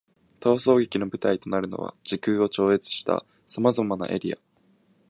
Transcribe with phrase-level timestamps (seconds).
[0.39, 4.37] 逃走劇の舞台となるのは、時空を超越した様々なエリア。